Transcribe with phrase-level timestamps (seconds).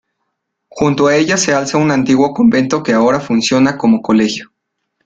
[0.67, 4.51] Junto a ella se alza un antiguo convento que ahora funciona como colegio.